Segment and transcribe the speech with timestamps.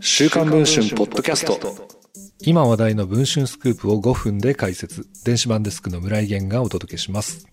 [0.00, 1.58] 週刊文春ポッドキャスト
[2.40, 5.06] 今話題の文春スクープを5分で解説。
[5.24, 7.46] 電子版デスクの村井源がお届けします。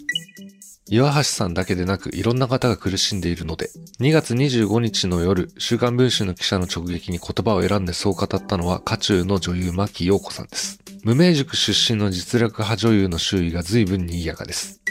[0.88, 10.80] 岩橋さんだけでなくいろんな方が苦しんでいるので、2月25日の夜、週刊文春の記者の直撃に言葉を選んでそう語ったのは、渦中の女優牧陽子さんです。
[11.04, 14.82] 無名塾出身の実力派女優の周囲が随分に賑やかです。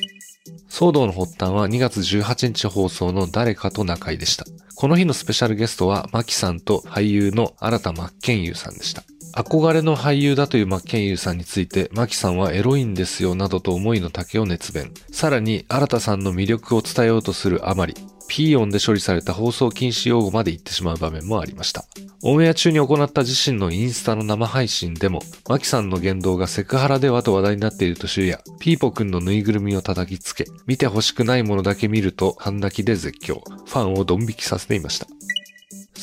[0.78, 4.44] 騒動の発端は2月18日放送の誰かと仲居でした。
[4.76, 9.02] この日のスペシャルゲストは、マキさんと俳優の新田真剣佑さんでした。
[9.34, 14.92] 憧れの俳優だという真剣佑さんについて、マキさんはエロいんですよなどと思いの丈を熱弁。
[15.10, 17.94] さらに、新田さんの魅力を伝えようとするあまり、
[18.28, 21.84] ピー音で処理された放送禁止用語まで言ってしまう場面もありました。
[22.22, 35.06] オンエア中に行った自身のインスタの生配信でも、マキさんの言動がセクハラではと話題になっていると週や、ピーポくんのぬいぐるみを叩きつけ、見て欲しくないものだけ見ると半泣きで絶叫、ファンをドン引きさせていました。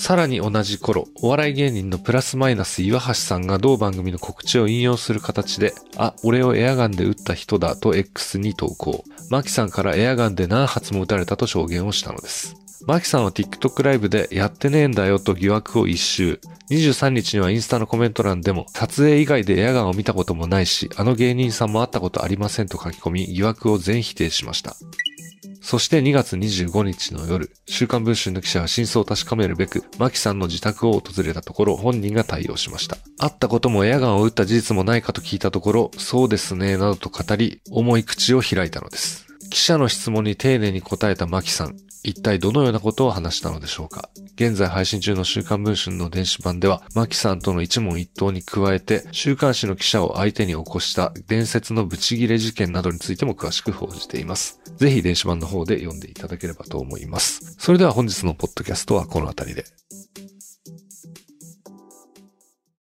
[0.06, 9.04] さらに同じ頃、お笑い芸人のプラスマイナス岩橋さんが同番組の告知を引用する形で、あ、俺をエアガンで撃った人だと X に投稿。
[9.32, 12.56] マキさんからエアガンで何発も撃たれたと証言をしたのです。
[12.86, 16.40] マキさんは TikTok ライブでやってねえんだよと疑惑を一周。
[16.70, 24.76] 23日にはインスタのコメント欄でも撮影以外でエアガンを見たこともないし、あの芸人さんも会ったことありませんと書き込み疑惑を全否定しました。
[25.76, 32.96] そして2月25日の夜、週刊文春の記者は真相を確かめるべく、マキさんの自宅を訪れたところ、本人が対応しました。
[33.18, 39.26] 会ったこともエアガンを撃った事実もないかと聞いたところ、そうですね、などと語り、重い口を開いたのです。
[39.56, 41.78] 記者の質問に丁寧に答えたマキさん。
[42.04, 44.10] 一体どのようなことを話したのでしょうか？
[44.36, 54.60] 現在配信中の週刊文春の電子版では、マキさんとの一問一答に加えて、週刊誌の記者を相手に起こした伝説のブチギレ事件などについても詳しく報じています。
[54.76, 57.56] ぜひ電子版の方で読んでいただければと思います。
[57.58, 59.64] それでは本日のポッドキャストはこの辺りで。